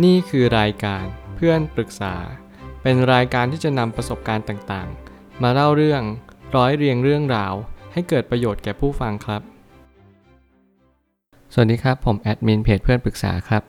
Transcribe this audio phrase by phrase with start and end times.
[0.00, 2.14] นี่คือรายการเพื่อนปรึกษา
[2.82, 6.02] เป็นรายการที่จะนำประสบการณ์ต่างๆ มาเล่าเรื่อง
[6.56, 7.54] ร้อยเรียงเรื่องราว
[7.92, 9.42] ให้เกิดประโยชน์แก่ผู้ฟังครับ
[11.52, 13.62] สวัสดีครับ ผมแอดมินเพจเพื่อนปรึกษาครับ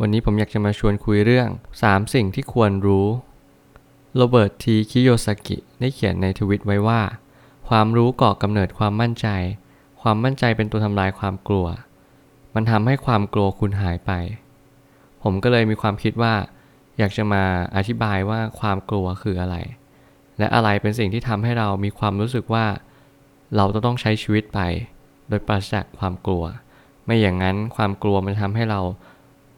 [0.00, 1.48] วันนี้ผมอยากจะมาชวนคุยเรื่อง
[1.82, 3.06] 3 สิ่งที่ควรรู้
[4.16, 7.00] โรเบิร์ตทีคิโยซากิได้เขียนในทวิตไว้ว่า
[7.68, 9.26] ความรู้ก่อกำเนิดความมั่นใจ
[10.02, 11.66] ความมั่นใจเป็นตัวทำลายความกลัว
[12.54, 14.12] มันทำให้ความกลัวคุณหายไป
[15.22, 16.34] ผมก็เลยมีความคิดว่า
[16.98, 17.42] อยากจะมา
[17.76, 19.56] อธิบายว่าความกลัวคืออะไร
[20.38, 22.66] และอะไรเป็นสิ่งที่ทำให้เรามีความรู้สึกว่า
[23.56, 24.60] เราจะต้องใช้ชีวิตไป
[25.28, 26.44] โดยปราศจากความกลัว
[27.06, 28.80] ไม่อย่างนั้นความกลัวมันทำให้เรา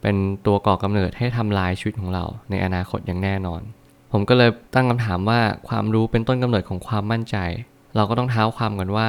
[0.02, 3.60] เป็นตัวก่อกำเนิดให้ทำลายชีวิตของเราในอนาคตอย่างแน่นอน
[4.12, 7.36] ผมก็เลยตั้งคำถามว่าความรู้เป็นต้นกำเนิดของความมั่นใจ
[7.96, 9.08] เราก็ต้องเท้าความกันว่า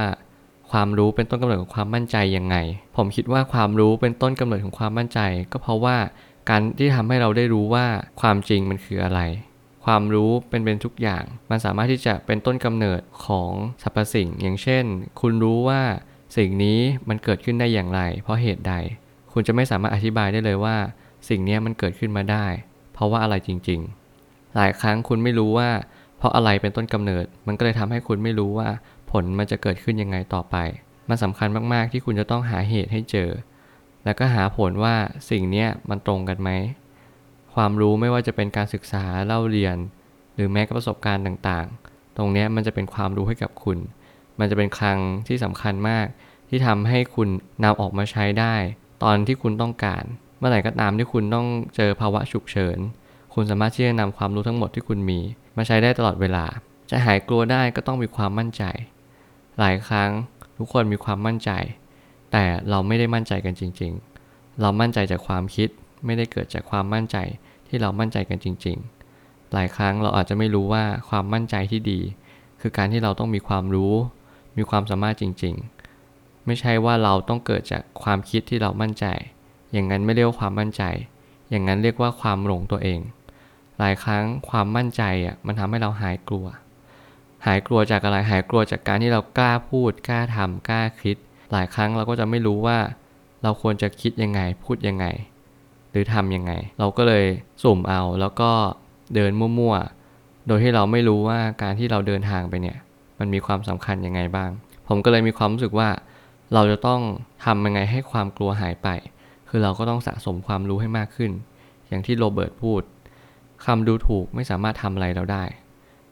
[0.71, 2.55] ความรู้เป็นต้นกำเนิดของความมั่นใจยังไง
[2.95, 5.19] ผมคิดว่าความรู้เป็นต้นกำเนิดของความมั่นใจ
[5.51, 5.97] ก็เพราะว่า
[6.49, 7.85] การที่ทำให้เราได้รู้ว่า
[8.21, 9.21] ความจริงมันคืออะไร
[9.85, 13.51] ความรู้เป็นเป็นทุกอย่าง มันสามารถที่จะเป็นต้นกำเนิดของ
[13.81, 14.83] สรรพสิ่ง อย่างเช่น
[15.21, 15.81] คุณรู้ว่า
[16.37, 16.79] สิ่งนี้
[17.09, 18.73] มันเกิดขึ้นได้อย่างไร เพราะเหตุใด
[19.33, 20.75] คุณจะไม่สามารถอธิบายได้เลยว่า
[21.29, 22.45] สิ่งนี้มันเกิดขึ้นมาได้
[22.93, 23.79] เพราะว่าอะไรจริง
[24.17, 25.69] ๆ หลายครั้งคุณไม่รู้ว่า
[26.17, 28.69] เพราะอะไรเป็นต้นกำเนิด มันก็เลยทำให้คุณไม่รู้ว่า
[29.11, 30.55] ผลมันจะเกิดขึ้นยังไงต่อไป
[31.09, 33.29] มันสำคัญมากๆที่คุณจะต้องหาเหตุให้เจอ
[34.05, 34.95] แล้วก็หาผลว่า
[35.29, 36.49] สิ่งนี้มันตรงกันไหม
[37.53, 39.77] ความรู้ไม่ว่าจะเป็นการศึกษาเล่าเรียน
[40.35, 43.77] หรือแม้กระประสบการณ์ต่างๆ ตรงนี้มันจะเป็นความรู้ให้กับคุณ
[44.39, 46.05] มันจะเป็นคลังที่สำคัญมาก
[46.49, 47.29] ที่ทำให้คุณ
[47.63, 48.55] นำออกมาใช้ได้
[49.03, 50.03] ตอนที่คุณต้องการ
[50.37, 52.77] เมื่อไหร่ก็ตามที่คุณต้องเจอภาวะฉุกเฉิน
[53.33, 55.19] คุณสามารถที่จะนำความรู้ทั้งหมดที่คุณมี
[55.57, 56.45] มาใช้ได้ตลอดเวลา
[56.89, 58.63] จะหายกลัวได้ก็ต้องมีความมั่นใจ
[59.59, 60.09] หลายครั้ง
[60.57, 61.51] ทุกคนมีความมั่นใจ
[62.31, 63.91] แต่เราไม่ได้มั่นใจกันจริง
[64.25, 65.69] ๆ เรามั่นใจจากความคิด
[66.05, 67.17] ไม่ได้เกิดจากความมั่นใจ
[67.67, 68.77] ที่เรามั่นใจกันจริง
[69.15, 71.99] ๆ หลายครั้งเราอาจจะไม่รู้ว่าความมั่นใจที่ดี
[72.61, 73.93] คือการที่เราต้องมีความรู้
[74.57, 75.55] มีความสามารถจริง
[76.01, 79.05] ๆ ไม่ใช่ว่าเราต้องเกิดจากความคิดที่เรามั่นใจ
[79.73, 80.83] อย่างนั้นไม่เรียกว่าความมั่นใจ
[81.49, 82.99] อย่างนั้นเรียกว่าความหลงตัวเอง
[83.79, 86.45] หลายครั้งความมั่นใจอะมันทำให้เราหายกลัว
[87.45, 91.17] หายกลัวจากอะไรหายกลัวจากการที่เรากล้าพูดกล้าทำกล้าคิด
[91.55, 92.77] หลายครั้งเราก็จะไม่รู้ว่า
[93.43, 95.05] เราควรจะคิดยังไงพูดยังไง
[95.91, 97.25] หรือทำยังไง เราก็เลย
[97.63, 98.51] สุ่มเอาแล้วก็
[99.15, 102.77] เดินมั่วๆ โดยที่เราไม่รู้ว่าการที่เราเดินทางไปเนี่ย
[103.19, 104.49] มันมีความสำคัญยังไงบ้าง
[104.87, 105.89] ผมก็เลยมีความรู้สึกว่า
[106.53, 107.01] เราจะต้อง
[107.45, 108.87] ทำยังไงให้ความกลัวหายไป
[109.49, 111.31] คือเราก็ต้องสะสมความรู้ให้มากขึ้น
[111.87, 112.81] อย่างที่โรเบิร์ตพูด
[113.65, 115.43] คำดูถูกไม่สามารถทำอะไรเราได้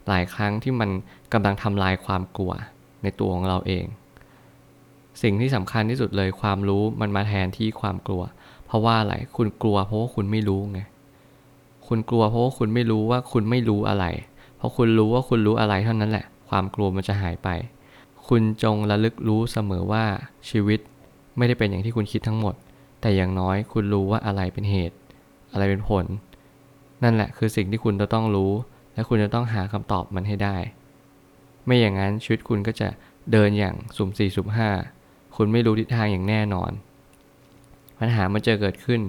[0.07, 0.89] หลายครั้งที่มัน
[1.33, 2.53] กำลังทำลายความกลัว
[3.03, 3.85] ในตัวของเราเอง
[5.21, 8.23] สิ่งที่สำคัญที่สุดเลยความรู้มันมาแทนที่ความกลัว
[8.65, 10.79] เพราะว่าอะไรคุณกลัวเพราะว่าคุณไม่รู้ไง
[11.87, 14.05] คุณกลัวเพราะว่าคุณไม่รู้ว่าคุณไม่รู้อะไร
[14.57, 17.49] เพราะคุณรู้ว่าคุณรู้อะไรเท่านั้นแหละ ความกลัวมันจะหายไป
[18.27, 20.03] คุณจงระลึกรู้เสมอว่า
[20.49, 20.79] ชีวิต
[21.37, 22.55] ไม่ได้เป็นอย่างที่คุณคิดทั้งหมด
[23.01, 24.95] แต่อย่างน้อยคุณรู้ว่าอะไรเป็นเหตุ
[25.51, 26.05] อะไรเป็นผล
[27.03, 28.51] นั่นแหละคือสิ่งที่คุณจะต้องรู้
[28.93, 30.55] และคุณจะต้องหาคำตอบมันให้ได้
[31.65, 32.87] ไม่อย่างนั้นชีวิตคุณก็จะ
[33.31, 34.69] เดินอย่างสุ่มสี่สุ่มห้า
[35.35, 36.71] คุณไม่รู้ทิศทางอย่างแน่นอน
[37.99, 39.01] ปัญหามันจะเกิดขึ้น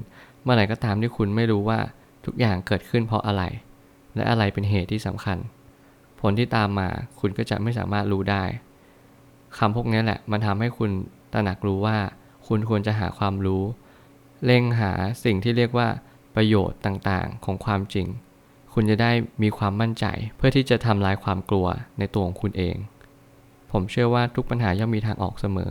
[0.42, 1.78] เมื่อไหร่ก็ตามที่คุณไม่รู้ว่า
[2.24, 3.42] ทุกอย่างเกิดขึ้นเพราะอะไร
[4.14, 5.38] และอะไรเป็นเหตุที่สำคัญ
[6.20, 6.88] ผลที่ตามมา
[7.20, 8.44] คุณก็จะไม่สามารถรู้ได้
[9.58, 10.90] คำพวกนี้แหละ มันทำให้คุณ
[11.32, 11.96] ตระหนักรู้ว่า
[12.46, 13.62] คุณควรจะหาความรู้
[14.46, 14.92] เร่งหา
[15.24, 15.88] สิ่งที่เรียกว่า
[16.36, 18.06] ประโยชน์ต่างๆ ของความจริง
[18.74, 19.10] คุณจะได้
[19.42, 20.06] มีความมั่นใจ
[20.36, 21.66] เพื่อที่จะทำลายความกลัว
[21.98, 22.76] ในตัวของคุณเอง
[23.70, 25.70] ผมเชื่อว่าทุกปัญหาย่อมมีทางออกเสมอ